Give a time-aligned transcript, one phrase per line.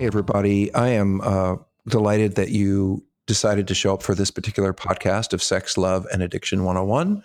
[0.00, 0.74] Hey, everybody.
[0.74, 1.54] I am uh,
[1.86, 6.20] delighted that you decided to show up for this particular podcast of Sex, Love, and
[6.20, 7.22] Addiction 101.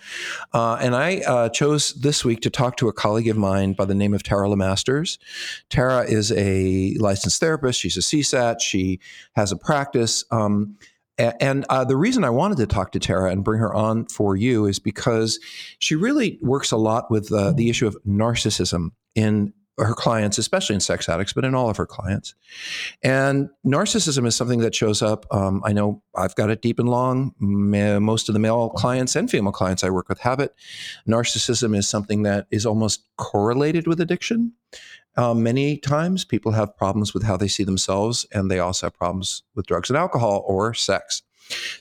[0.53, 3.85] Uh, and I uh, chose this week to talk to a colleague of mine by
[3.85, 5.17] the name of Tara Lemasters.
[5.71, 7.79] Tara is a licensed therapist.
[7.79, 8.61] She's a CSAT.
[8.61, 8.99] She
[9.35, 10.23] has a practice.
[10.29, 10.77] Um,
[11.17, 14.35] and uh, the reason I wanted to talk to Tara and bring her on for
[14.35, 15.39] you is because
[15.79, 20.73] she really works a lot with uh, the issue of narcissism in her clients, especially
[20.73, 22.33] in sex addicts, but in all of her clients.
[23.03, 25.25] And narcissism is something that shows up.
[25.31, 27.33] Um, I know I've got it deep and long.
[27.39, 30.55] Most of the male clients and female clients I work with have it.
[31.07, 34.53] Narcissism is something that is almost correlated with addiction.
[35.17, 38.97] Um, many times people have problems with how they see themselves, and they also have
[38.97, 41.21] problems with drugs and alcohol or sex.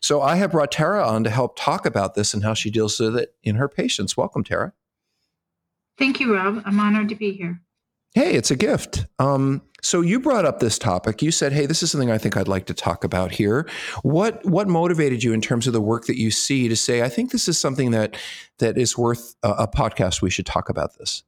[0.01, 3.01] So I have brought Tara on to help talk about this and how she deals
[3.01, 4.17] with it in her patients.
[4.17, 4.73] Welcome, Tara.
[5.97, 6.63] Thank you, Rob.
[6.65, 7.61] I'm honored to be here.
[8.15, 9.07] Hey, it's a gift.
[9.19, 11.21] Um, so you brought up this topic.
[11.21, 13.69] You said, "Hey, this is something I think I'd like to talk about here."
[14.03, 17.09] What what motivated you in terms of the work that you see to say, "I
[17.09, 18.17] think this is something that
[18.59, 20.23] that is worth a, a podcast.
[20.23, 21.25] We should talk about this."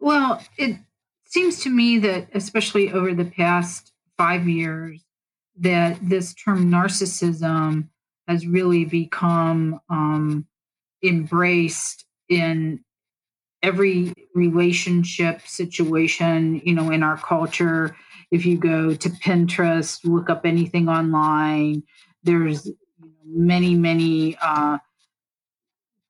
[0.00, 0.78] Well, it
[1.24, 5.04] seems to me that, especially over the past five years,
[5.58, 7.88] that this term narcissism
[8.26, 10.46] has really become um,
[11.02, 12.83] embraced in
[13.64, 17.96] every relationship situation, you know, in our culture.
[18.30, 21.82] If you go to Pinterest, look up anything online,
[22.22, 22.70] there's
[23.24, 24.78] many, many uh,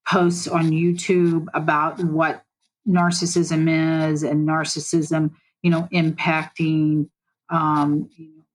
[0.06, 2.42] posts on YouTube about what
[2.88, 5.30] narcissism is and narcissism,
[5.62, 7.08] you know, impacting
[7.50, 8.10] um,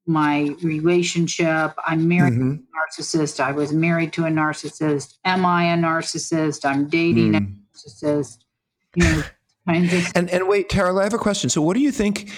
[0.06, 1.74] my relationship.
[1.86, 2.56] I'm married mm-hmm.
[2.56, 3.40] to a narcissist.
[3.40, 5.16] I was married to a narcissist.
[5.24, 6.66] Am I a narcissist?
[6.66, 7.38] I'm dating mm.
[7.38, 8.40] a narcissist
[8.95, 9.23] you know,
[9.67, 10.11] of.
[10.16, 11.50] And and wait, Tara, I have a question.
[11.50, 12.31] So, what do you think?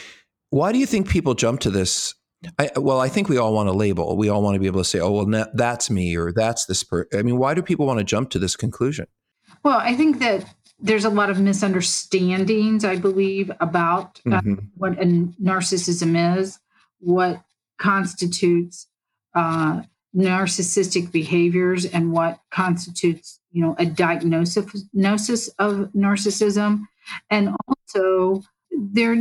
[0.50, 2.14] Why do you think people jump to this?
[2.58, 4.18] I, well, I think we all want to label.
[4.18, 6.84] We all want to be able to say, "Oh, well, that's me," or "That's this."
[6.84, 7.08] Per-.
[7.14, 9.06] I mean, why do people want to jump to this conclusion?
[9.64, 10.46] Well, I think that
[10.80, 14.56] there's a lot of misunderstandings, I believe, about uh, mm-hmm.
[14.76, 16.60] what a narcissism is,
[17.00, 17.44] what
[17.78, 18.88] constitutes
[19.36, 19.84] uh,
[20.16, 26.82] narcissistic behaviors, and what constitutes you know a diagnosis of narcissism
[27.30, 28.42] and also
[28.72, 29.16] there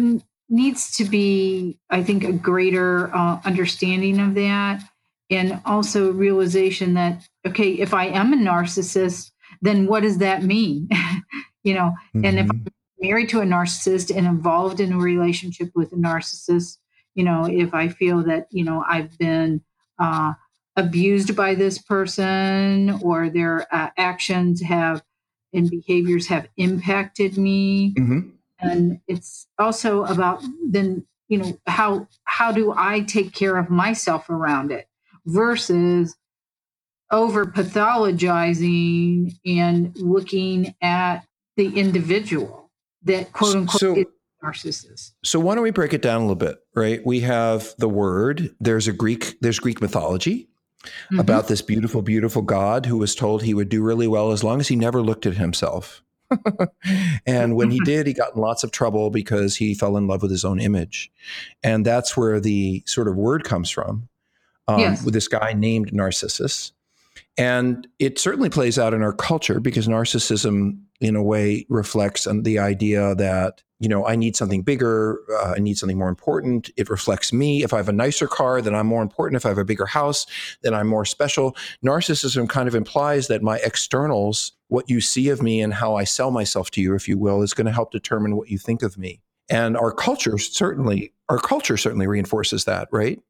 [0.49, 4.83] needs to be i think a greater uh, understanding of that
[5.31, 9.31] and also realization that okay if i am a narcissist
[9.63, 10.89] then what does that mean
[11.63, 12.25] you know mm-hmm.
[12.25, 12.67] and if mm-hmm.
[12.67, 16.79] i'm married to a narcissist and involved in a relationship with a narcissist
[17.15, 19.61] you know if i feel that you know i've been
[19.99, 20.33] uh,
[20.77, 25.03] abused by this person or their uh, actions have
[25.53, 28.21] and behaviors have impacted me mm-hmm.
[28.61, 34.31] and it's also about then you know how how do i take care of myself
[34.31, 34.87] around it
[35.27, 36.17] versus
[37.11, 41.21] over pathologizing and looking at
[41.57, 42.71] the individual
[43.03, 44.05] that quote unquote so,
[44.43, 45.13] narcissist.
[45.25, 47.05] So why don't we break it down a little bit, right?
[47.05, 50.50] We have the word, there's a Greek, there's Greek mythology,
[50.85, 51.21] mm-hmm.
[51.21, 54.61] about this beautiful, beautiful God who was told he would do really well as long
[54.61, 56.03] as he never looked at himself.
[57.27, 57.85] and when he mm-hmm.
[57.85, 60.61] did, he got in lots of trouble because he fell in love with his own
[60.61, 61.11] image.
[61.63, 64.09] And that's where the sort of word comes from
[64.69, 65.05] um, yes.
[65.05, 66.73] with this guy named Narcissus.
[67.37, 72.43] And it certainly plays out in our culture because narcissism, in a way, reflects on
[72.43, 76.71] the idea that, you know, I need something bigger, uh, I need something more important.
[76.77, 77.63] It reflects me.
[77.63, 79.37] If I have a nicer car, then I'm more important.
[79.37, 80.27] If I have a bigger house,
[80.63, 81.57] then I'm more special.
[81.85, 86.05] Narcissism kind of implies that my externals, what you see of me and how I
[86.05, 88.83] sell myself to you, if you will, is going to help determine what you think
[88.83, 89.23] of me.
[89.49, 93.21] And our culture certainly, our culture certainly reinforces that, right?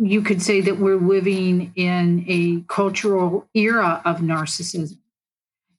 [0.00, 4.98] you could say that we're living in a cultural era of narcissism,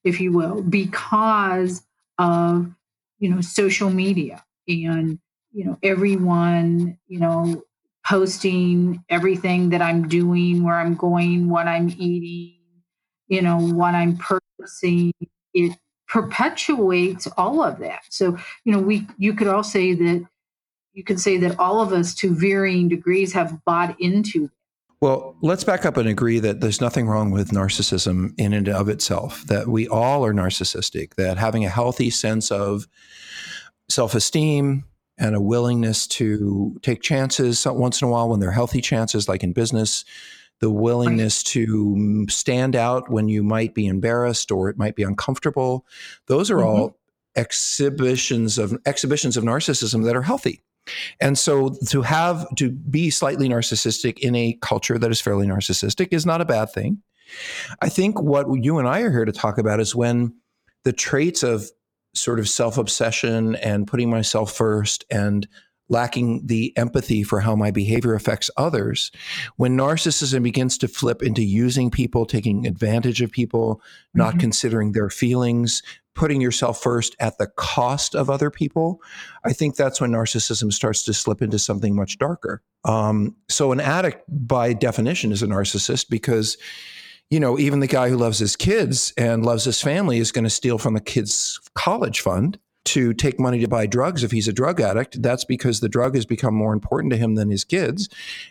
[0.04, 1.84] if you will, because
[2.18, 2.74] of
[3.20, 5.20] you know social media and
[5.52, 7.64] you know everyone you know
[8.06, 12.60] posting everything that I'm doing, where I'm going, what I'm eating,
[13.28, 15.14] you know, what I'm purchasing.
[15.54, 15.78] It
[16.08, 18.02] perpetuates all of that.
[18.10, 20.28] So, you know, we you could all say that
[20.94, 24.50] you could say that all of us to varying degrees have bought into
[25.04, 28.88] well, let's back up and agree that there's nothing wrong with narcissism in and of
[28.88, 32.88] itself, that we all are narcissistic, that having a healthy sense of
[33.90, 34.86] self esteem
[35.18, 39.44] and a willingness to take chances once in a while when they're healthy chances, like
[39.44, 40.06] in business,
[40.62, 45.86] the willingness to stand out when you might be embarrassed or it might be uncomfortable,
[46.28, 46.80] those are mm-hmm.
[46.80, 46.98] all
[47.36, 50.64] exhibitions of exhibitions of narcissism that are healthy.
[51.22, 56.10] And so to have to be slightly narcissistic in a culture that is fairly narcissistic
[56.12, 57.02] is not a bad thing.
[57.82, 60.36] I think what you and I are here to talk about is when
[60.84, 61.70] the traits of
[62.14, 65.48] sort of self obsession and putting myself first and
[65.90, 69.12] lacking the empathy for how my behavior affects others,
[69.58, 74.20] when narcissism begins to flip into using people, taking advantage of people, mm-hmm.
[74.20, 75.84] not considering their feelings,
[76.16, 79.02] putting yourself first at the cost of other people,
[79.44, 82.62] I think that's when narcissism starts to slip into something much darker.
[82.86, 86.58] Um, so, an addict, by definition, is a narcissist because,
[87.30, 90.44] you know, even the guy who loves his kids and loves his family is going
[90.44, 94.50] to steal from the kids' college fund to take money to buy drugs if he's
[94.50, 95.22] a drug addict.
[95.22, 98.10] That's because the drug has become more important to him than his kids.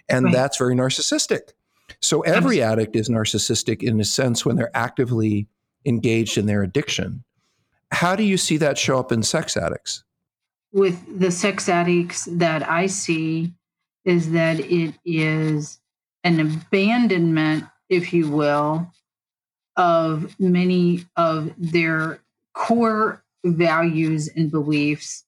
[0.09, 0.33] And right.
[0.33, 1.53] that's very narcissistic.
[2.01, 5.47] So, every addict is narcissistic in a sense when they're actively
[5.85, 7.25] engaged in their addiction.
[7.93, 10.03] How do you see that show up in sex addicts?
[10.73, 13.53] With the sex addicts that I see,
[14.05, 15.79] is that it is
[16.25, 18.91] an abandonment, if you will,
[19.77, 22.19] of many of their
[22.53, 25.25] core values and beliefs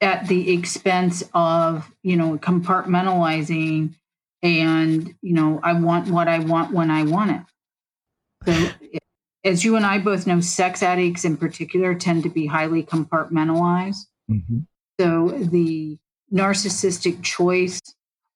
[0.00, 3.94] at the expense of, you know, compartmentalizing
[4.42, 7.42] and, you know, I want what I want when I want it.
[8.46, 8.98] So
[9.46, 14.06] as you and I both know, sex addicts in particular tend to be highly compartmentalized.
[14.28, 14.58] Mm-hmm.
[15.00, 15.98] So the
[16.32, 17.80] narcissistic choice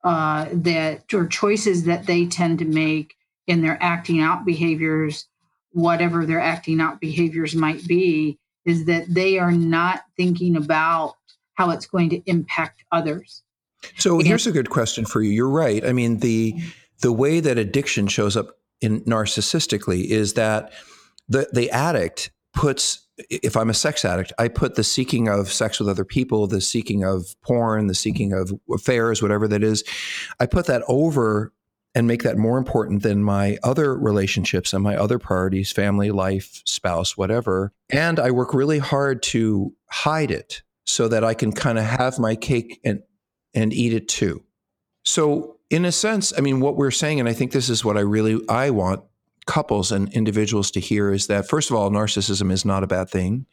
[0.04, 3.14] uh, that or choices that they tend to make
[3.46, 5.26] in their acting out behaviors,
[5.72, 11.16] whatever their acting out behaviors might be, is that they are not thinking about
[11.54, 13.42] how it's going to impact others.
[13.96, 15.30] So and, here's a good question for you.
[15.30, 15.84] You're right.
[15.84, 16.54] I mean the
[17.00, 20.72] the way that addiction shows up in narcissistically is that
[21.30, 25.78] the the addict puts if I'm a sex addict, I put the seeking of sex
[25.78, 29.84] with other people, the seeking of porn, the seeking of affairs, whatever that is,
[30.38, 31.52] I put that over
[31.94, 36.62] and make that more important than my other relationships and my other priorities, family, life,
[36.64, 37.72] spouse, whatever.
[37.90, 42.18] And I work really hard to hide it so that I can kind of have
[42.18, 43.02] my cake and
[43.52, 44.44] and eat it too.
[45.04, 47.96] So in a sense, I mean what we're saying and I think this is what
[47.96, 49.02] I really I want
[49.50, 53.10] couples and individuals to hear is that first of all narcissism is not a bad
[53.10, 53.46] thing.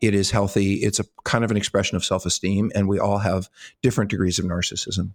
[0.00, 0.82] It is healthy.
[0.82, 3.48] It's a kind of an expression of self-esteem and we all have
[3.80, 5.12] different degrees of narcissism.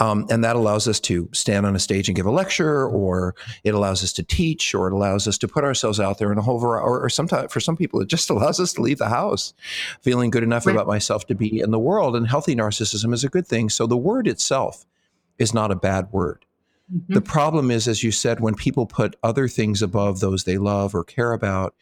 [0.00, 3.36] Um, and that allows us to stand on a stage and give a lecture or
[3.62, 6.38] it allows us to teach or it allows us to put ourselves out there in
[6.38, 8.98] a whole variety or, or sometimes for some people it just allows us to leave
[8.98, 9.54] the house
[10.02, 10.74] feeling good enough right.
[10.74, 12.16] about myself to be in the world.
[12.16, 13.68] And healthy narcissism is a good thing.
[13.68, 14.84] So the word itself
[15.38, 16.44] is not a bad word
[16.92, 17.14] Mm-hmm.
[17.14, 20.94] The problem is, as you said, when people put other things above those they love
[20.94, 21.74] or care about,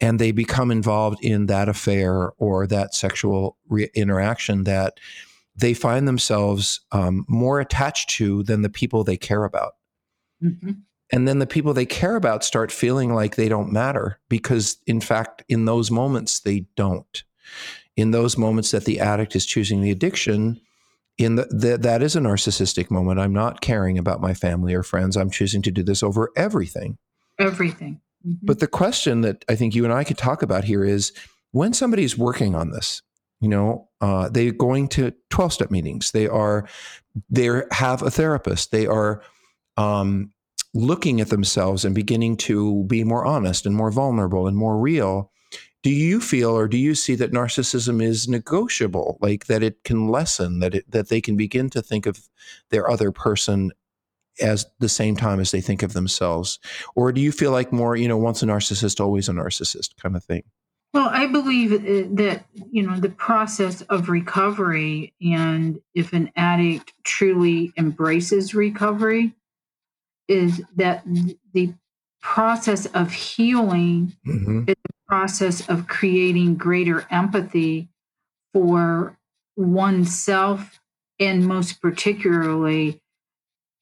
[0.00, 4.98] and they become involved in that affair or that sexual re- interaction that
[5.54, 9.74] they find themselves um, more attached to than the people they care about.
[10.42, 10.72] Mm-hmm.
[11.12, 15.00] And then the people they care about start feeling like they don't matter because, in
[15.00, 17.22] fact, in those moments, they don't.
[17.96, 20.58] In those moments that the addict is choosing the addiction,
[21.18, 23.20] in the, the, that is a narcissistic moment.
[23.20, 25.16] I'm not caring about my family or friends.
[25.16, 26.98] I'm choosing to do this over everything.
[27.38, 28.00] Everything.
[28.26, 28.46] Mm-hmm.
[28.46, 31.12] But the question that I think you and I could talk about here is
[31.50, 33.02] when somebody's working on this,
[33.40, 36.12] you know, uh, they're going to 12 step meetings.
[36.12, 36.68] They are,
[37.28, 38.70] they have a therapist.
[38.70, 39.22] They are
[39.76, 40.32] um,
[40.74, 45.30] looking at themselves and beginning to be more honest and more vulnerable and more real,
[45.82, 50.08] do you feel or do you see that narcissism is negotiable, like that it can
[50.08, 52.28] lessen, that it, that they can begin to think of
[52.70, 53.72] their other person
[54.40, 56.58] as the same time as they think of themselves,
[56.94, 60.16] or do you feel like more, you know, once a narcissist, always a narcissist kind
[60.16, 60.42] of thing?
[60.94, 66.92] Well, I believe uh, that, you know, the process of recovery and if an addict
[67.02, 69.34] truly embraces recovery,
[70.28, 71.02] is that
[71.52, 71.74] the
[72.20, 74.64] process of healing mm-hmm.
[74.68, 74.76] is
[75.12, 77.88] process of creating greater empathy
[78.54, 79.18] for
[79.56, 80.80] oneself
[81.20, 82.98] and most particularly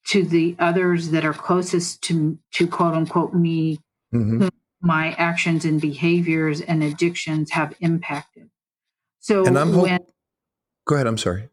[0.07, 3.79] to the others that are closest to to quote unquote me
[4.13, 4.49] mm-hmm
[4.81, 8.49] my actions and behaviors and addictions have impacted.
[9.19, 9.99] So and I'm when,
[10.85, 11.07] go ahead.
[11.07, 11.49] I'm sorry.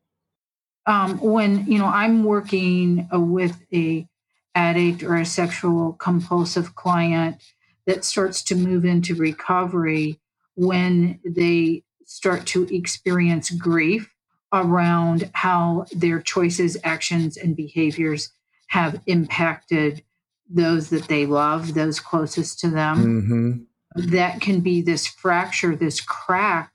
[0.87, 4.09] Um, when you know I'm working uh, with a
[4.55, 7.43] addict or a sexual compulsive client
[7.89, 10.21] that starts to move into recovery
[10.57, 14.15] when they start to experience grief
[14.53, 18.31] around how their choices, actions, and behaviors
[18.67, 20.05] have impacted
[20.51, 23.67] those that they love, those closest to them.
[23.97, 24.11] Mm-hmm.
[24.11, 26.75] That can be this fracture, this crack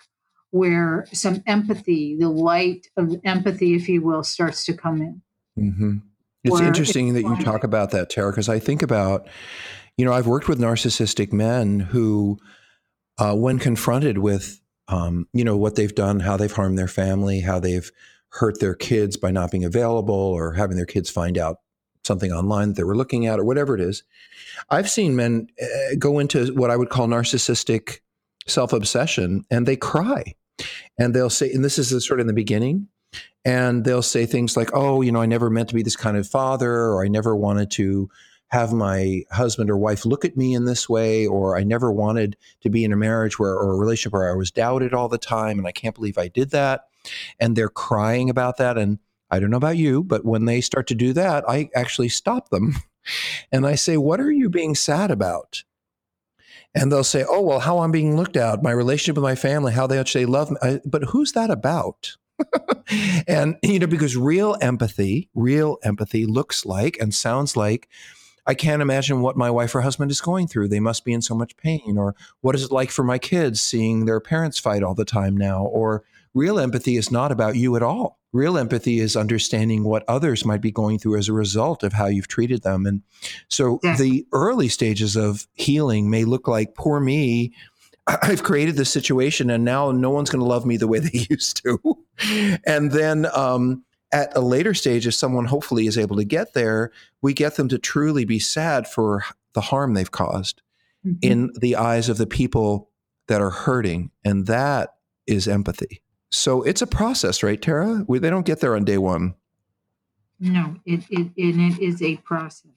[0.49, 5.21] where some empathy, the light of empathy, if you will, starts to come in.
[5.57, 5.97] Mm-hmm.
[6.43, 9.27] It's interesting that you talk about that, Tara, because I think about,
[9.97, 12.39] you know, I've worked with narcissistic men who,
[13.17, 17.41] uh, when confronted with, um, you know, what they've done, how they've harmed their family,
[17.41, 17.91] how they've
[18.29, 21.57] hurt their kids by not being available or having their kids find out
[22.03, 24.03] something online that they were looking at or whatever it is.
[24.69, 27.99] I've seen men uh, go into what I would call narcissistic
[28.47, 30.35] self obsession and they cry.
[30.97, 32.87] And they'll say, and this is sort of in the beginning,
[33.43, 36.15] and they'll say things like, oh, you know, I never meant to be this kind
[36.15, 38.09] of father, or I never wanted to
[38.53, 42.37] have my husband or wife look at me in this way, or I never wanted
[42.61, 45.17] to be in a marriage where, or a relationship where I was doubted all the
[45.17, 46.85] time, and I can't believe I did that.
[47.39, 48.77] And they're crying about that.
[48.77, 48.99] And
[49.31, 52.49] I don't know about you, but when they start to do that, I actually stop
[52.49, 52.75] them
[53.51, 55.63] and I say, What are you being sad about?
[56.75, 59.73] And they'll say, Oh, well, how I'm being looked at, my relationship with my family,
[59.73, 60.57] how they actually love me.
[60.61, 62.17] I, but who's that about?
[63.27, 67.89] and, you know, because real empathy, real empathy looks like and sounds like,
[68.45, 70.67] I can't imagine what my wife or husband is going through.
[70.67, 71.97] They must be in so much pain.
[71.97, 75.37] Or what is it like for my kids seeing their parents fight all the time
[75.37, 75.63] now?
[75.65, 78.19] Or real empathy is not about you at all.
[78.33, 82.07] Real empathy is understanding what others might be going through as a result of how
[82.07, 82.85] you've treated them.
[82.85, 83.01] And
[83.47, 83.95] so yeah.
[83.95, 87.53] the early stages of healing may look like poor me.
[88.07, 91.27] I've created this situation and now no one's going to love me the way they
[91.29, 91.79] used to.
[92.65, 93.83] and then um,
[94.13, 96.91] at a later stage, if someone hopefully is able to get there,
[97.21, 100.61] we get them to truly be sad for the harm they've caused
[101.05, 101.17] mm-hmm.
[101.21, 102.89] in the eyes of the people
[103.27, 104.11] that are hurting.
[104.23, 106.01] And that is empathy.
[106.31, 108.05] So it's a process, right, Tara?
[108.07, 109.35] We, they don't get there on day one.
[110.39, 112.71] No, it, it, it is a process.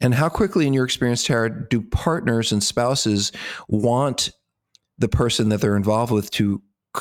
[0.00, 3.32] And how quickly, in your experience, Tara, do partners and spouses
[3.68, 4.30] want
[4.98, 6.60] the person that they're involved with to,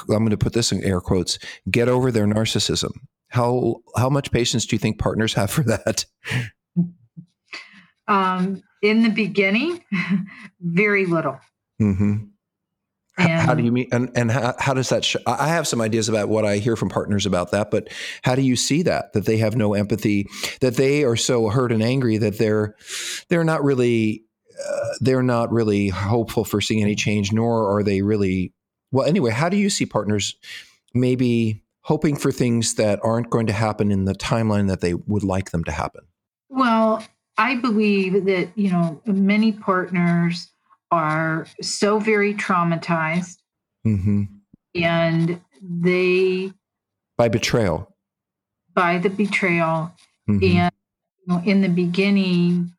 [0.10, 1.40] I'm going to put this in air quotes,
[1.70, 2.92] get over their narcissism?
[3.30, 6.06] How, how much patience do you think partners have for that?
[8.08, 9.84] Um, in the beginning,
[10.62, 11.40] very little.
[11.82, 12.26] Mm-hmm.
[13.18, 15.80] And how do you mean, and, and how, how does that, sh- I have some
[15.80, 17.88] ideas about what I hear from partners about that, but
[18.24, 20.28] how do you see that, that they have no empathy,
[20.60, 22.76] that they are so hurt and angry that they're,
[23.30, 24.26] they're not really,
[24.70, 28.54] uh, they're not really hopeful for seeing any change, nor are they really,
[28.92, 30.36] well, anyway, how do you see partners
[30.94, 35.24] maybe hoping for things that aren't going to happen in the timeline that they would
[35.24, 36.02] like them to happen?
[36.50, 37.04] Well,
[37.38, 40.52] I believe that, you know, many partners,
[40.92, 43.38] are so very traumatized
[43.86, 44.24] mm-hmm.
[44.76, 46.52] and they
[47.18, 47.94] by betrayal
[48.74, 49.92] by the betrayal
[50.30, 50.44] mm-hmm.
[50.44, 50.72] and
[51.20, 52.72] you know, in the beginning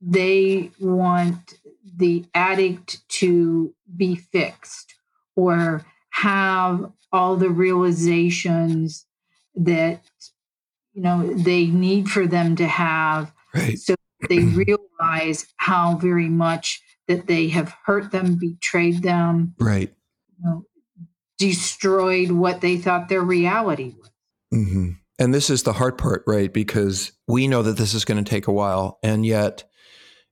[0.00, 1.58] they want
[1.96, 4.94] the addict to be fixed
[5.36, 9.06] or have all the realizations
[9.54, 10.02] that
[10.92, 13.78] you know they need for them to have right.
[13.78, 13.94] so
[14.28, 14.38] they
[15.00, 19.92] realize how very much that they have hurt them, betrayed them, right?
[20.38, 20.64] You know,
[21.38, 24.10] destroyed what they thought their reality was.
[24.54, 24.90] Mm-hmm.
[25.18, 26.52] And this is the hard part, right?
[26.52, 29.64] Because we know that this is going to take a while, and yet,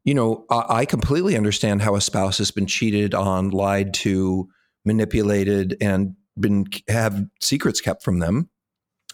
[0.04, 4.48] you know, I, I completely understand how a spouse has been cheated on, lied to,
[4.84, 8.48] manipulated, and been have secrets kept from them.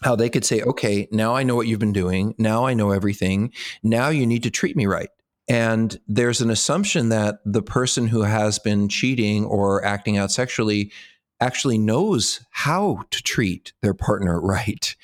[0.03, 2.35] how they could say, okay, now I know what you've been doing.
[2.37, 3.51] Now I know everything.
[3.81, 5.09] Now you need to treat me right.
[5.47, 10.91] And there's an assumption that the person who has been cheating or acting out sexually
[11.39, 14.95] actually knows how to treat their partner right.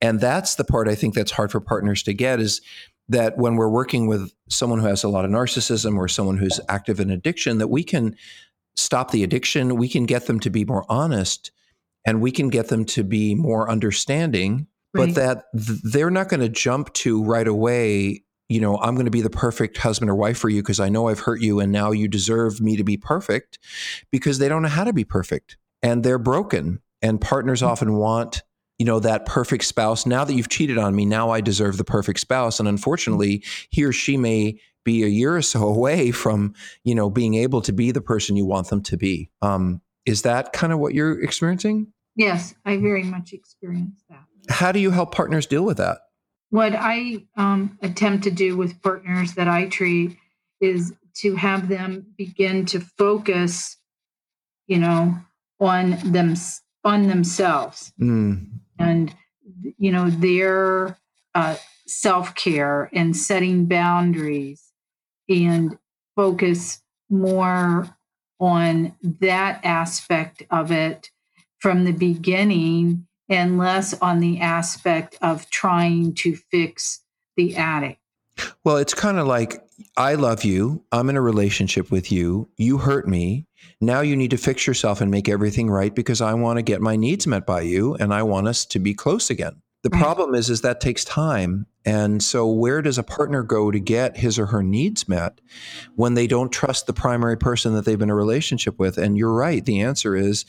[0.00, 2.60] And that's the part I think that's hard for partners to get is
[3.08, 6.60] that when we're working with someone who has a lot of narcissism or someone who's
[6.68, 8.16] active in addiction, that we can
[8.76, 11.50] stop the addiction, we can get them to be more honest,
[12.04, 15.06] and we can get them to be more understanding, right.
[15.06, 18.22] but that th- they're not going to jump to right away.
[18.48, 20.88] You know, I'm going to be the perfect husband or wife for you because I
[20.88, 23.58] know I've hurt you and now you deserve me to be perfect
[24.12, 26.80] because they don't know how to be perfect and they're broken.
[27.00, 27.68] And partners mm.
[27.68, 28.42] often want
[28.78, 31.84] you know that perfect spouse now that you've cheated on me now i deserve the
[31.84, 36.54] perfect spouse and unfortunately he or she may be a year or so away from
[36.82, 40.22] you know being able to be the person you want them to be um, is
[40.22, 44.24] that kind of what you're experiencing yes i very much experience that.
[44.48, 45.98] How do you help partners deal with that?
[46.50, 50.16] What i um, attempt to do with partners that i treat
[50.60, 53.76] is to have them begin to focus
[54.66, 55.18] you know
[55.60, 56.34] on them
[56.84, 57.92] on themselves.
[58.00, 59.14] Mm and
[59.78, 60.98] you know their
[61.34, 61.56] uh,
[61.86, 64.72] self-care and setting boundaries
[65.28, 65.78] and
[66.16, 67.88] focus more
[68.40, 71.10] on that aspect of it
[71.64, 77.00] from the beginning and less on the aspect of trying to fix
[77.38, 77.98] the addict.
[78.64, 79.66] Well, it's kind of like
[79.96, 80.84] I love you.
[80.92, 82.50] I'm in a relationship with you.
[82.58, 83.46] You hurt me.
[83.80, 86.82] Now you need to fix yourself and make everything right because I want to get
[86.82, 89.62] my needs met by you and I want us to be close again.
[89.84, 90.02] The right.
[90.02, 91.64] problem is is that takes time.
[91.84, 95.40] And so where does a partner go to get his or her needs met
[95.96, 98.96] when they don't trust the primary person that they've been in a relationship with?
[98.98, 99.64] And you're right.
[99.64, 100.44] The answer is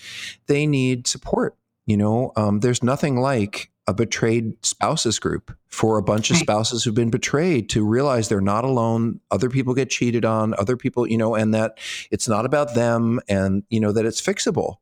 [0.47, 1.57] they need support.
[1.85, 6.83] You know, um, there's nothing like a betrayed spouses group for a bunch of spouses
[6.83, 11.07] who've been betrayed to realize they're not alone other people get cheated on other people
[11.07, 11.77] you know and that
[12.09, 14.77] it's not about them and you know that it's fixable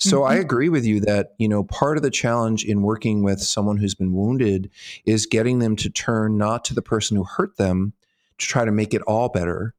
[0.00, 0.32] so mm-hmm.
[0.32, 3.76] i agree with you that you know part of the challenge in working with someone
[3.76, 4.70] who's been wounded
[5.04, 7.92] is getting them to turn not to the person who hurt them
[8.38, 9.74] to try to make it all better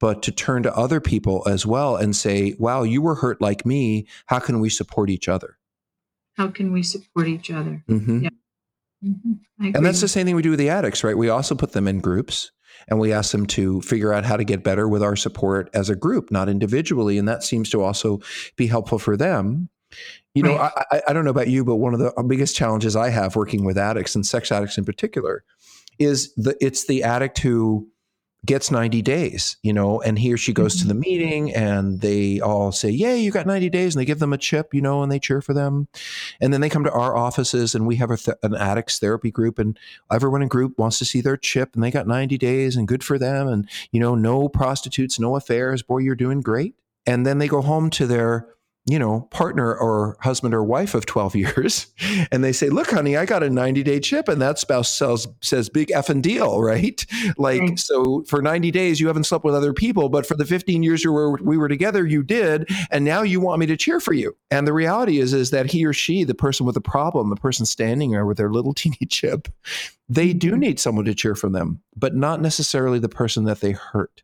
[0.00, 3.66] but to turn to other people as well and say wow you were hurt like
[3.66, 5.58] me how can we support each other
[6.34, 7.82] how can we support each other?
[7.88, 8.24] Mm-hmm.
[8.24, 8.30] Yeah.
[9.04, 9.76] Mm-hmm.
[9.76, 11.16] And that's the same thing we do with the addicts, right?
[11.16, 12.50] We also put them in groups
[12.88, 15.90] and we ask them to figure out how to get better with our support as
[15.90, 17.18] a group, not individually.
[17.18, 18.20] And that seems to also
[18.56, 19.68] be helpful for them.
[20.34, 20.72] You know, right.
[20.90, 23.36] I, I don't know about you, but one of the uh, biggest challenges I have
[23.36, 25.44] working with addicts and sex addicts in particular
[26.00, 27.88] is the it's the addict who
[28.44, 30.88] gets 90 days, you know, and he or she goes mm-hmm.
[30.88, 33.94] to the meeting and they all say, Yay, you got 90 days.
[33.94, 35.88] And they give them a chip, you know, and they cheer for them.
[36.40, 39.58] And then they come to our offices and we have th- an addicts therapy group
[39.58, 39.78] and
[40.12, 43.04] everyone in group wants to see their chip and they got 90 days and good
[43.04, 43.48] for them.
[43.48, 45.82] And, you know, no prostitutes, no affairs.
[45.82, 46.74] Boy, you're doing great.
[47.06, 48.48] And then they go home to their
[48.86, 51.86] you know, partner or husband or wife of 12 years.
[52.30, 54.28] And they say, look, honey, I got a 90 day chip.
[54.28, 57.04] And that spouse sells, says big effing deal, right?
[57.38, 57.78] Like, right.
[57.78, 61.02] so for 90 days, you haven't slept with other people, but for the 15 years
[61.02, 62.68] you were, we were together, you did.
[62.90, 64.36] And now you want me to cheer for you.
[64.50, 67.36] And the reality is, is that he or she, the person with the problem, the
[67.36, 69.48] person standing there with their little teeny chip,
[70.08, 70.60] they do mm-hmm.
[70.60, 74.22] need someone to cheer for them, but not necessarily the person that they hurt.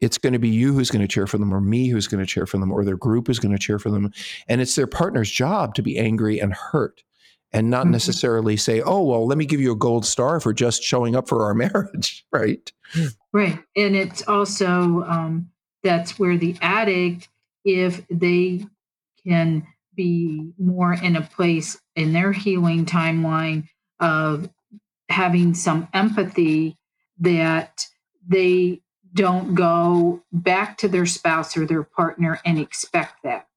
[0.00, 2.24] It's going to be you who's going to cheer for them, or me who's going
[2.24, 4.12] to cheer for them, or their group is going to cheer for them.
[4.48, 7.02] And it's their partner's job to be angry and hurt
[7.52, 7.92] and not mm-hmm.
[7.92, 11.28] necessarily say, oh, well, let me give you a gold star for just showing up
[11.28, 12.24] for our marriage.
[12.32, 12.72] right.
[13.32, 13.58] Right.
[13.76, 15.50] And it's also, um,
[15.82, 17.28] that's where the addict,
[17.64, 18.66] if they
[19.26, 24.48] can be more in a place in their healing timeline of
[25.08, 26.76] having some empathy
[27.18, 27.86] that
[28.26, 28.80] they
[29.16, 33.48] don't go back to their spouse or their partner and expect that.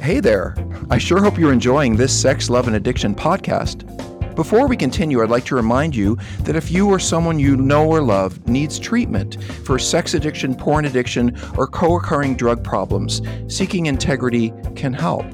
[0.00, 0.56] Hey there.
[0.90, 3.86] I sure hope you're enjoying this Sex, Love, and Addiction podcast.
[4.34, 7.86] Before we continue, I'd like to remind you that if you or someone you know
[7.86, 13.84] or love needs treatment for sex addiction, porn addiction, or co occurring drug problems, Seeking
[13.86, 15.26] Integrity can help.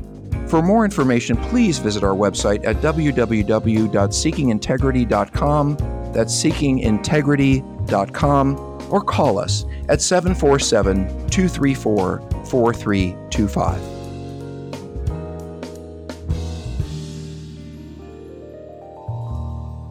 [0.49, 5.77] For more information, please visit our website at www.seekingintegrity.com.
[6.13, 13.98] That's seekingintegrity.com or call us at 747 234 4325.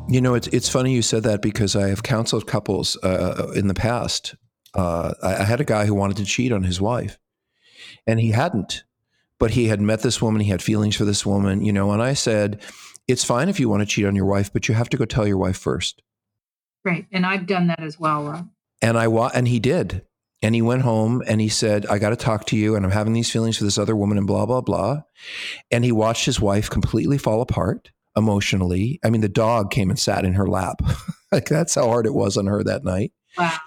[0.10, 3.68] You know, it's it's funny you said that because I have counseled couples uh, in
[3.68, 4.36] the past.
[4.74, 7.20] Uh, I, I had a guy who wanted to cheat on his wife,
[8.06, 8.84] and he hadn't,
[9.40, 12.02] but he had met this woman, he had feelings for this woman, you know, and
[12.02, 12.62] I said,
[13.08, 15.06] it's fine if you want to cheat on your wife, but you have to go
[15.06, 16.02] tell your wife first.
[16.84, 17.06] Right.
[17.12, 18.50] And I've done that as well, Rob.
[18.82, 20.04] And I wa- and he did.
[20.42, 22.76] And he went home and he said, I got to talk to you.
[22.76, 25.02] And I'm having these feelings for this other woman and blah, blah, blah.
[25.72, 29.00] And he watched his wife completely fall apart emotionally.
[29.04, 30.82] I mean, the dog came and sat in her lap.
[31.32, 33.14] like that's how hard it was on her that night.
[33.38, 33.58] Wow.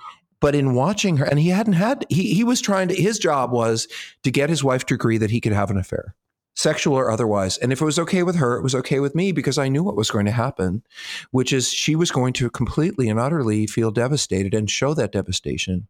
[0.41, 3.53] But in watching her, and he hadn't had, he, he was trying to, his job
[3.53, 3.89] was
[4.23, 6.15] to get his wife to agree that he could have an affair
[6.55, 7.57] sexual or otherwise.
[7.59, 9.83] And if it was okay with her, it was okay with me because I knew
[9.83, 10.83] what was going to happen,
[11.31, 15.87] which is she was going to completely and utterly feel devastated and show that devastation.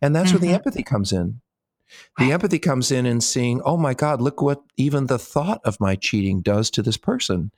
[0.00, 0.34] And that's mm-hmm.
[0.34, 0.54] where the mm-hmm.
[0.54, 1.40] empathy comes in.
[2.18, 5.80] The empathy comes in in seeing, oh my God, look what even the thought of
[5.80, 7.52] my cheating does to this person.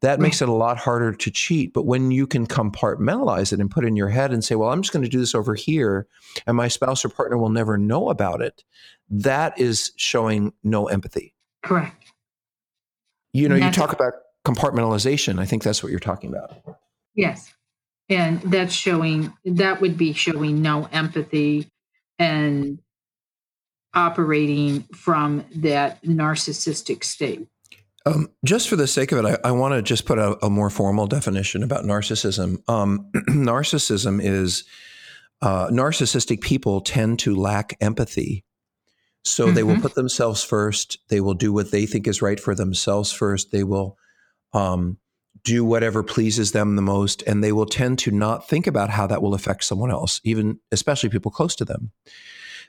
[0.00, 1.72] That makes it a lot harder to cheat.
[1.72, 4.70] But when you can compartmentalize it and put it in your head and say, well,
[4.70, 6.06] I'm just going to do this over here
[6.46, 8.62] and my spouse or partner will never know about it,
[9.10, 11.34] that is showing no empathy.
[11.62, 12.12] Correct.
[13.32, 14.14] You know, you talk about
[14.46, 15.38] compartmentalization.
[15.38, 16.56] I think that's what you're talking about.
[17.14, 17.52] Yes.
[18.08, 21.68] And that's showing, that would be showing no empathy
[22.18, 22.78] and
[23.94, 27.46] operating from that narcissistic state.
[28.06, 30.48] Um, just for the sake of it, I, I want to just put a, a,
[30.48, 32.62] more formal definition about narcissism.
[32.68, 34.64] Um, narcissism is
[35.42, 38.44] uh, narcissistic people tend to lack empathy
[39.28, 39.54] so mm-hmm.
[39.54, 39.82] they will mm-hmm.
[39.82, 40.98] put themselves first.
[41.08, 43.50] They will do what they think is right for themselves first.
[43.50, 43.98] They will
[44.52, 44.98] um,
[45.44, 49.06] do whatever pleases them the most, and they will tend to not think about how
[49.06, 51.90] that will affect someone else, even especially people close to them.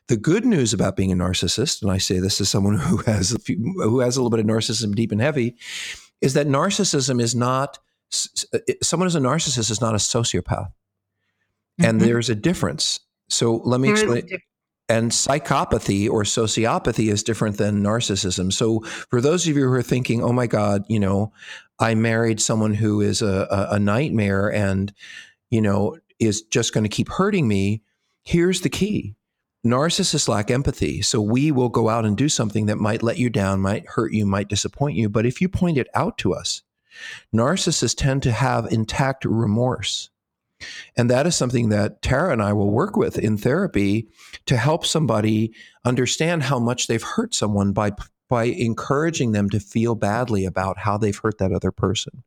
[0.07, 3.31] The good news about being a narcissist, and I say this as someone who has
[3.31, 5.55] a few, who has a little bit of narcissism deep and heavy,
[6.21, 7.79] is that narcissism is not
[8.11, 11.85] someone who's a narcissist is not a sociopath, mm-hmm.
[11.85, 12.99] and there's a difference.
[13.29, 14.27] So let me explain.
[14.89, 18.51] And psychopathy or sociopathy is different than narcissism.
[18.51, 21.31] So, for those of you who are thinking, oh my God, you know,
[21.79, 24.91] I married someone who is a, a, nightmare and,
[25.51, 27.83] you know, is just going to keep hurting me,
[28.23, 29.15] here's the key
[29.65, 31.03] narcissists lack empathy.
[31.03, 34.11] So, we will go out and do something that might let you down, might hurt
[34.11, 35.07] you, might disappoint you.
[35.07, 36.63] But if you point it out to us,
[37.33, 40.09] narcissists tend to have intact remorse.
[40.97, 44.07] And that is something that Tara and I will work with in therapy
[44.45, 45.53] to help somebody
[45.85, 47.91] understand how much they've hurt someone by
[48.29, 52.23] by encouraging them to feel badly about how they've hurt that other person.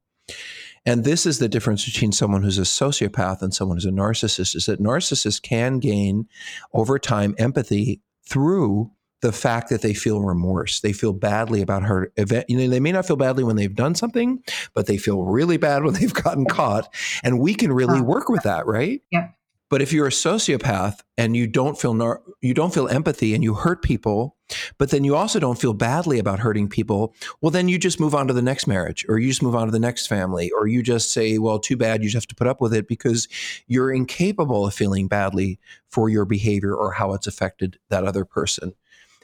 [0.85, 4.57] And this is the difference between someone who's a sociopath and someone who's a narcissist
[4.57, 6.27] is that narcissists can gain
[6.73, 8.91] over time empathy through
[9.23, 10.81] the fact that they feel remorse.
[10.81, 12.47] They feel badly about her event.
[12.49, 14.43] You know, they may not feel badly when they've done something,
[14.75, 16.93] but they feel really bad when they've gotten caught.
[17.23, 19.01] And we can really work with that, right?
[19.11, 19.29] Yeah.
[19.71, 23.43] But if you're a sociopath and you don't feel nar- you don't feel empathy and
[23.43, 24.37] you hurt people,
[24.77, 28.15] but then you also don't feel badly about hurting people, well then you just move
[28.15, 30.67] on to the next marriage or you just move on to the next family or
[30.67, 33.29] you just say, well, too bad, you just have to put up with it because
[33.67, 35.59] you're incapable of feeling badly
[35.89, 38.75] for your behavior or how it's affected that other person.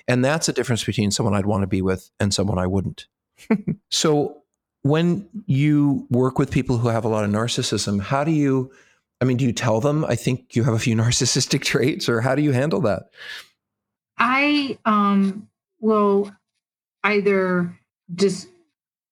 [0.09, 3.07] And that's a difference between someone I'd want to be with and someone I wouldn't.
[3.90, 4.42] so
[4.83, 8.73] when you work with people who have a lot of narcissism, how do you,
[9.21, 12.23] I mean, do you tell them, I think you have a few narcissistic traits, or
[12.23, 13.11] how do you handle that?
[14.16, 15.49] I um,
[15.81, 16.33] will
[17.05, 17.79] either
[18.14, 18.49] just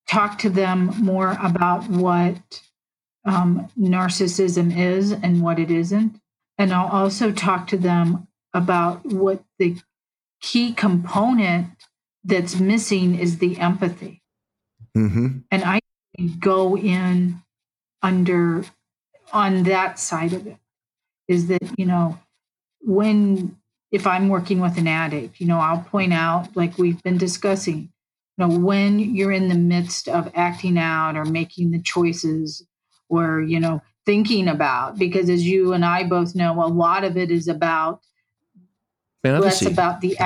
[0.08, 2.62] talk to them more about what
[3.24, 6.20] um, narcissism is and what it isn't.
[6.58, 9.76] And I'll also talk to them about what the
[10.46, 11.66] key component
[12.22, 14.22] that's missing is the empathy.
[14.96, 15.38] Mm-hmm.
[15.50, 15.80] And I
[16.38, 17.42] go in
[18.00, 18.64] under
[19.32, 20.58] on that side of it
[21.26, 22.18] is that, you know,
[22.80, 23.56] when
[23.90, 27.92] if I'm working with an addict, you know, I'll point out, like we've been discussing,
[28.38, 32.64] you know, when you're in the midst of acting out or making the choices
[33.08, 37.16] or, you know, thinking about, because as you and I both know, a lot of
[37.16, 38.00] it is about
[39.26, 39.64] Fantasy.
[39.64, 40.16] less about the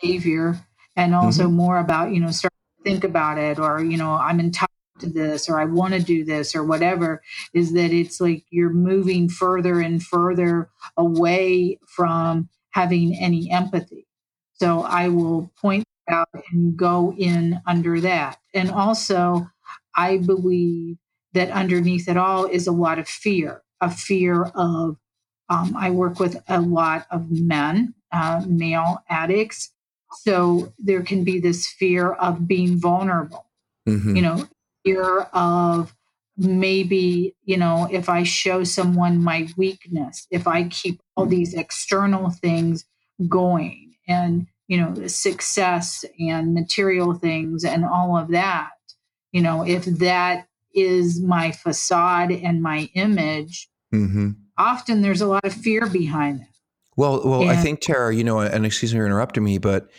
[0.00, 0.58] behavior
[0.94, 1.56] and also mm-hmm.
[1.56, 5.08] more about you know start to think about it or you know i'm entitled to
[5.08, 7.22] this or i want to do this or whatever
[7.52, 14.06] is that it's like you're moving further and further away from having any empathy
[14.54, 19.46] so i will point out and go in under that and also
[19.94, 20.96] i believe
[21.32, 24.96] that underneath it all is a lot of fear a fear of
[25.48, 29.72] um, I work with a lot of men, uh, male addicts.
[30.22, 33.46] So there can be this fear of being vulnerable,
[33.88, 34.16] mm-hmm.
[34.16, 34.48] you know,
[34.84, 35.94] fear of
[36.38, 42.30] maybe, you know, if I show someone my weakness, if I keep all these external
[42.30, 42.84] things
[43.28, 43.94] going.
[44.08, 48.70] And you know, success and material things and all of that,
[49.32, 54.30] you know, if that is my facade and my image, mm-hmm.
[54.58, 56.55] often there's a lot of fear behind that.
[56.96, 59.90] Well, well, I think Tara, you know, and excuse me for interrupting me, but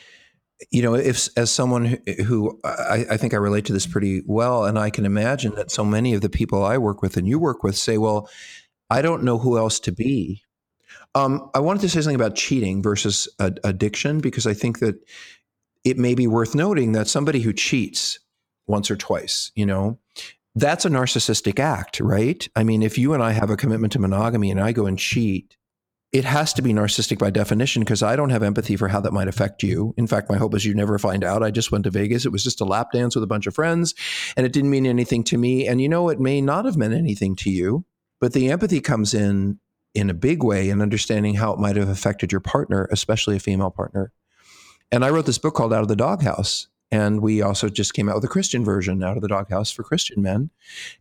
[0.72, 4.24] you know, if as someone who, who I, I, think I relate to this pretty
[4.26, 7.28] well, and I can imagine that so many of the people I work with and
[7.28, 8.28] you work with say, "Well,
[8.90, 10.44] I don't know who else to be."
[11.14, 14.96] Um, I wanted to say something about cheating versus addiction because I think that
[15.84, 18.20] it may be worth noting that somebody who cheats
[18.68, 19.98] once or twice, you know,
[20.56, 22.48] that's a narcissistic act, right?
[22.56, 25.00] I mean, if you and I have a commitment to monogamy and I go and
[25.00, 25.57] cheat,
[26.14, 29.12] it has to be narcissistic by definition because I don't have empathy for how that
[29.12, 29.94] might affect you.
[29.98, 31.44] In fact, my hope is you never find out.
[31.44, 32.26] I just went to Vegas.
[32.26, 33.94] It was just a lap dance with a bunch of friends
[34.38, 35.68] and it didn't mean anything to me.
[35.68, 37.86] And you know, it may not have meant anything to you,
[38.22, 39.60] but the empathy comes in
[39.94, 43.40] in a big way in understanding how it might have affected your partner, especially a
[43.40, 44.14] female partner.
[44.92, 46.68] And I wrote this book called Out of the Doghouse.
[46.90, 49.84] And we also just came out with a Christian version out of the doghouse for
[49.84, 50.52] Christian men,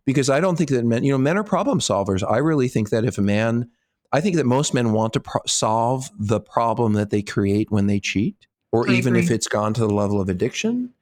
[0.05, 2.29] because I don't think that men, you know, men are problem solvers.
[2.29, 3.69] I really think that if a man
[4.11, 7.87] I think that most men want to pro- solve the problem that they create when
[7.87, 9.25] they cheat, or I even agree.
[9.25, 10.93] if it's gone to the level of addiction.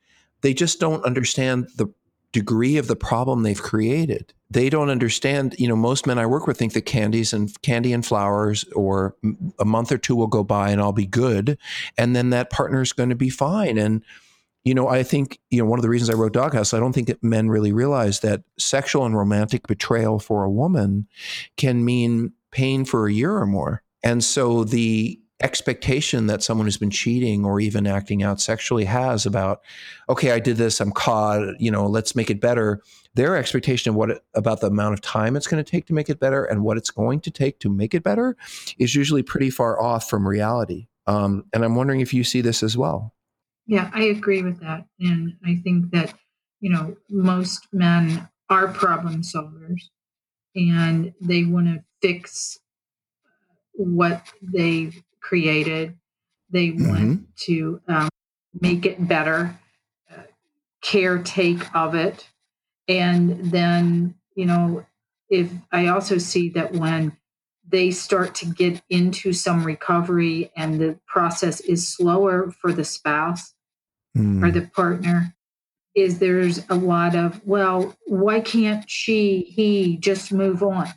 [0.42, 1.88] They just don't understand the
[2.32, 4.34] degree of the problem they've created.
[4.52, 7.94] They don't understand, you know, most men I work with think that candies and candy
[7.94, 9.16] and flowers or
[9.58, 11.58] a month or two will go by and I'll be good
[11.98, 14.04] and then that partner is going to be fine and
[14.66, 16.92] you know, I think, you know, one of the reasons I wrote Doghouse, I don't
[16.92, 21.08] think that men really realize that sexual and romantic betrayal for a woman
[21.56, 23.84] can mean pain for a year or more.
[24.02, 29.26] And so the expectation that someone who's been cheating or even acting out sexually has
[29.26, 29.60] about,
[30.08, 32.82] okay, I did this, I'm caught, you know, let's make it better.
[33.16, 35.94] Their expectation of what it, about the amount of time it's going to take to
[35.94, 38.38] make it better and what it's going to take to make it better
[38.80, 40.88] is usually pretty far off from reality.
[41.08, 43.14] Um, and I'm wondering if you see this as well.
[43.68, 44.86] Yeah, I agree with that.
[45.02, 46.14] And I think that,
[46.62, 49.82] you know, most men are problem solvers
[50.56, 52.60] and they want to fix
[53.74, 55.98] what they've created.
[56.50, 57.24] They want mm-hmm.
[57.46, 58.10] to um,
[58.60, 59.58] make it better,
[60.12, 60.22] uh,
[60.84, 62.30] caretake of it.
[62.88, 64.86] And then, you know,
[65.30, 67.18] if I also see that when
[67.68, 73.54] they start to get into some recovery and the process is slower for the spouse
[74.16, 74.44] mm.
[74.44, 75.36] or the partner,
[75.96, 80.88] is there's a lot of, well, why can't she, he just move on?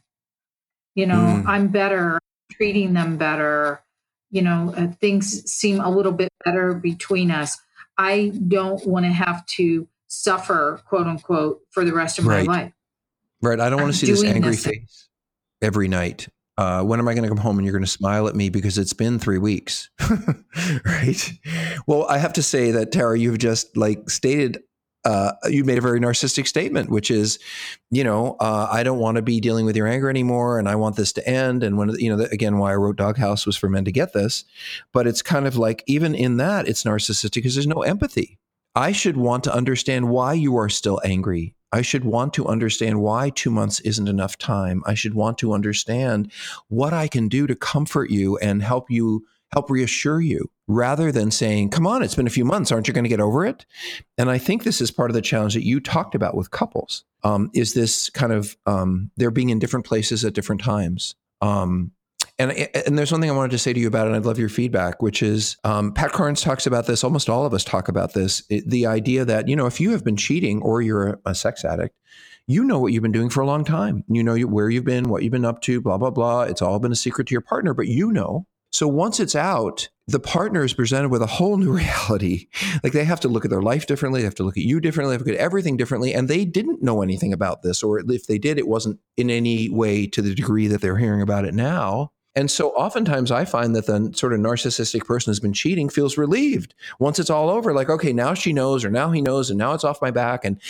[0.94, 1.46] You know, mm.
[1.46, 2.18] I'm better,
[2.50, 3.82] treating them better.
[4.30, 7.56] You know, uh, things seem a little bit better between us.
[7.96, 12.46] I don't want to have to suffer, quote unquote, for the rest of right.
[12.46, 12.72] my life.
[13.40, 13.60] Right.
[13.60, 14.64] I don't want to see this angry this.
[14.64, 15.08] face
[15.62, 16.28] every night.
[16.56, 18.48] Uh, when am I going to come home and you're going to smile at me
[18.48, 19.90] because it's been three weeks?
[20.84, 21.32] right.
[21.86, 24.60] Well, I have to say that Tara, you've just like stated
[25.08, 27.38] uh, you made a very narcissistic statement, which is,
[27.90, 30.74] you know, uh, I don't want to be dealing with your anger anymore, and I
[30.74, 31.62] want this to end.
[31.62, 34.44] And when you know, again, why I wrote Doghouse was for men to get this,
[34.92, 38.38] but it's kind of like even in that, it's narcissistic because there's no empathy.
[38.74, 41.54] I should want to understand why you are still angry.
[41.72, 44.82] I should want to understand why two months isn't enough time.
[44.84, 46.30] I should want to understand
[46.68, 51.30] what I can do to comfort you and help you help reassure you rather than
[51.30, 52.70] saying, come on, it's been a few months.
[52.70, 53.66] Aren't you going to get over it?
[54.18, 57.04] And I think this is part of the challenge that you talked about with couples
[57.24, 61.14] um, is this kind of um, they're being in different places at different times.
[61.40, 61.92] Um,
[62.38, 64.24] and, and there's one thing I wanted to say to you about it, and I'd
[64.24, 67.02] love your feedback, which is um, Pat Carnes talks about this.
[67.02, 68.44] Almost all of us talk about this.
[68.48, 71.34] It, the idea that, you know, if you have been cheating or you're a, a
[71.34, 71.96] sex addict,
[72.46, 74.04] you know what you've been doing for a long time.
[74.08, 76.42] You know where you've been, what you've been up to, blah, blah, blah.
[76.42, 79.88] It's all been a secret to your partner, but you know so once it's out,
[80.08, 82.48] the partner is presented with a whole new reality.
[82.82, 84.80] Like they have to look at their life differently, they have to look at you
[84.80, 86.14] differently, they have to look at everything differently.
[86.14, 89.68] And they didn't know anything about this, or if they did, it wasn't in any
[89.68, 92.10] way to the degree that they're hearing about it now.
[92.34, 96.16] And so oftentimes I find that the sort of narcissistic person who's been cheating feels
[96.16, 97.74] relieved once it's all over.
[97.74, 100.44] Like, okay, now she knows, or now he knows, and now it's off my back,
[100.44, 100.60] and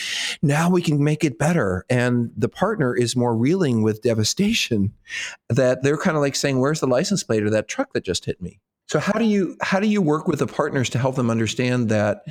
[0.40, 1.84] now we can make it better.
[1.90, 4.94] And the partner is more reeling with devastation
[5.50, 8.24] that they're kind of like saying, Where's the license plate of that truck that just
[8.24, 8.60] hit me?
[8.88, 11.90] So how do you how do you work with the partners to help them understand
[11.90, 12.24] that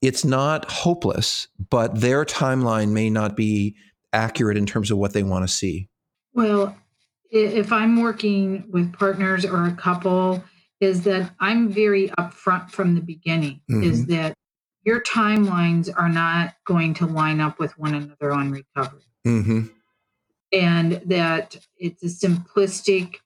[0.00, 3.76] it's not hopeless, but their timeline may not be
[4.12, 5.88] accurate in terms of what they want to see?
[6.32, 6.76] Well,
[7.30, 10.44] if I'm working with partners or a couple,
[10.80, 13.82] is that I'm very upfront from the beginning, mm-hmm.
[13.82, 14.34] is that
[14.84, 19.02] your timelines are not going to line up with one another on recovery.
[19.26, 19.66] Mm-hmm.
[20.52, 23.16] And that it's a simplistic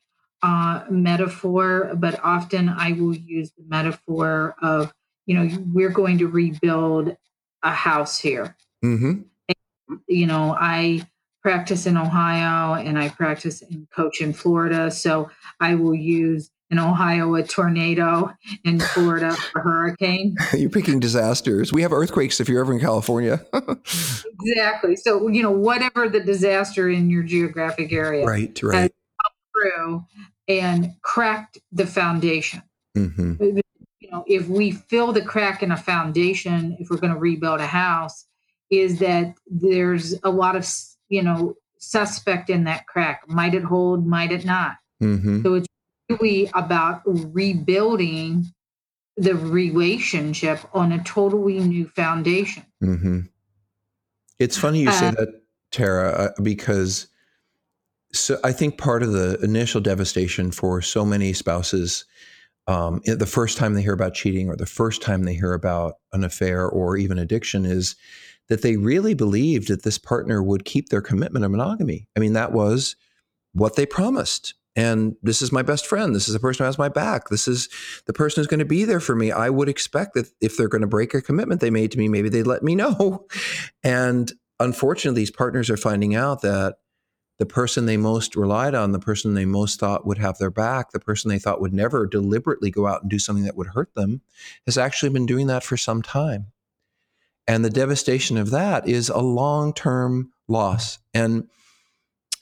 [0.42, 4.92] uh, metaphor, but often I will use the metaphor of,
[5.26, 7.16] you know, we're going to rebuild
[7.62, 8.57] a house here.
[8.85, 9.22] Mm-hmm.
[9.48, 11.07] And, you know, I
[11.42, 14.90] practice in Ohio and I practice and coach in Florida.
[14.90, 18.33] So I will use in Ohio a tornado,
[18.64, 20.37] in Florida a hurricane.
[20.57, 21.72] You're picking disasters.
[21.72, 23.44] We have earthquakes if you're ever in California.
[23.53, 24.96] exactly.
[24.96, 28.24] So, you know, whatever the disaster in your geographic area.
[28.24, 28.92] Right, right.
[29.60, 30.04] Through
[30.48, 32.62] and cracked the foundation.
[32.96, 33.58] Mm-hmm.
[34.00, 37.60] You know, if we fill the crack in a foundation, if we're going to rebuild
[37.60, 38.26] a house,
[38.70, 40.64] is that there's a lot of
[41.10, 43.28] you know, suspect in that crack.
[43.28, 44.06] Might it hold?
[44.06, 44.76] Might it not?
[45.02, 45.42] Mm-hmm.
[45.42, 45.68] So it's
[46.08, 48.46] really about rebuilding
[49.16, 52.64] the relationship on a totally new foundation.
[52.82, 53.20] Mm-hmm.
[54.38, 57.08] It's funny you uh, say that, Tara, uh, because
[58.12, 62.04] so I think part of the initial devastation for so many spouses,
[62.66, 65.94] um, the first time they hear about cheating or the first time they hear about
[66.12, 67.96] an affair or even addiction is
[68.48, 72.08] that they really believed that this partner would keep their commitment of monogamy.
[72.16, 72.96] I mean, that was
[73.52, 74.54] what they promised.
[74.76, 76.14] And this is my best friend.
[76.14, 77.28] This is the person who has my back.
[77.28, 77.68] This is
[78.06, 79.32] the person who's going to be there for me.
[79.32, 82.08] I would expect that if they're going to break a commitment they made to me,
[82.08, 83.26] maybe they'd let me know.
[83.82, 86.76] And unfortunately, these partners are finding out that
[87.40, 90.90] the person they most relied on, the person they most thought would have their back,
[90.90, 93.94] the person they thought would never deliberately go out and do something that would hurt
[93.94, 94.20] them,
[94.66, 96.48] has actually been doing that for some time.
[97.48, 100.98] And the devastation of that is a long term loss.
[101.14, 101.48] And,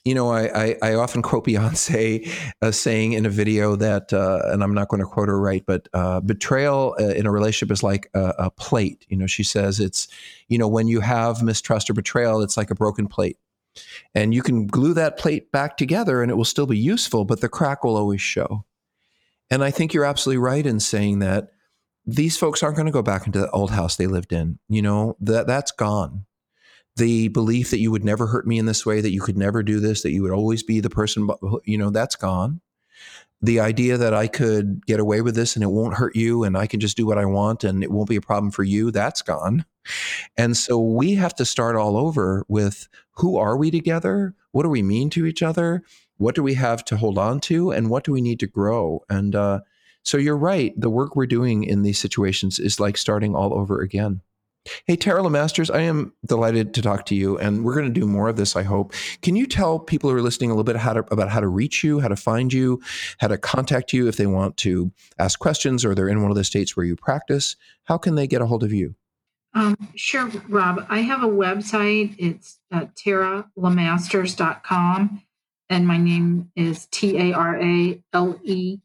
[0.03, 2.29] you know, I, I, I, often quote Beyonce
[2.61, 5.63] uh, saying in a video that, uh, and I'm not going to quote her right,
[5.65, 9.05] but uh, betrayal uh, in a relationship is like a, a plate.
[9.07, 10.09] You know, she says it's,
[10.49, 13.37] you know, when you have mistrust or betrayal, it's like a broken plate.
[14.15, 17.41] And you can glue that plate back together and it will still be useful, but
[17.41, 18.65] the crack will always show.
[19.49, 21.49] And I think you're absolutely right in saying that
[22.05, 24.59] these folks aren't going to go back into the old house they lived in.
[24.67, 26.25] You know, that that's gone.
[26.95, 29.63] The belief that you would never hurt me in this way, that you could never
[29.63, 31.29] do this, that you would always be the person,
[31.63, 32.61] you know, that's gone.
[33.41, 36.57] The idea that I could get away with this and it won't hurt you and
[36.57, 38.91] I can just do what I want and it won't be a problem for you,
[38.91, 39.65] that's gone.
[40.37, 44.35] And so we have to start all over with who are we together?
[44.51, 45.83] What do we mean to each other?
[46.17, 47.71] What do we have to hold on to?
[47.71, 49.03] And what do we need to grow?
[49.09, 49.61] And, uh,
[50.03, 50.73] so you're right.
[50.79, 54.21] The work we're doing in these situations is like starting all over again.
[54.85, 58.05] Hey, Tara LeMasters, I am delighted to talk to you, and we're going to do
[58.05, 58.93] more of this, I hope.
[59.21, 61.47] Can you tell people who are listening a little bit how to, about how to
[61.47, 62.81] reach you, how to find you,
[63.19, 66.37] how to contact you if they want to ask questions or they're in one of
[66.37, 67.55] the states where you practice?
[67.85, 68.95] How can they get a hold of you?
[69.53, 70.85] Um, sure, Rob.
[70.89, 72.15] I have a website.
[72.19, 75.23] It's uh, taralemasters.com,
[75.69, 78.77] and my name is T A R A L E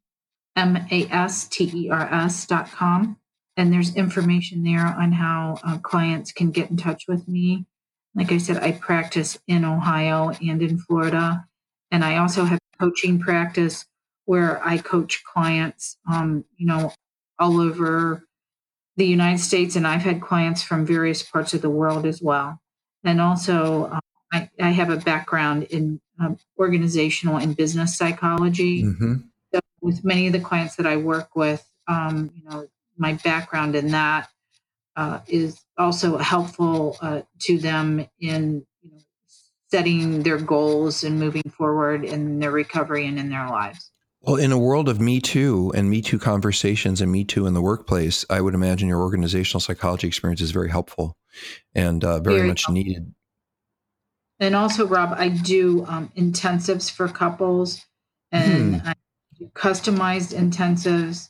[0.56, 3.16] M-A-S-T-E-R-S dot com.
[3.56, 7.66] And there's information there on how uh, clients can get in touch with me.
[8.14, 11.46] Like I said, I practice in Ohio and in Florida.
[11.90, 13.86] And I also have coaching practice
[14.24, 16.92] where I coach clients, um, you know,
[17.38, 18.26] all over
[18.96, 19.76] the United States.
[19.76, 22.60] And I've had clients from various parts of the world as well.
[23.04, 24.00] And also, uh,
[24.32, 28.84] I, I, have a background in um, organizational and business psychology.
[28.84, 29.14] Mm-hmm
[29.84, 33.88] with many of the clients that I work with, um, you know, my background in
[33.88, 34.28] that
[34.96, 38.98] uh, is also helpful uh, to them in you know,
[39.70, 43.90] setting their goals and moving forward in their recovery and in their lives.
[44.22, 47.52] Well, in a world of Me Too and Me Too conversations and Me Too in
[47.52, 51.16] the workplace, I would imagine your organizational psychology experience is very helpful
[51.74, 52.74] and uh, very, very, much helpful.
[52.74, 53.14] needed.
[54.40, 57.84] And also, Rob, I do um, intensives for couples,
[58.32, 58.88] and hmm.
[58.88, 58.94] I
[59.54, 61.28] customized intensives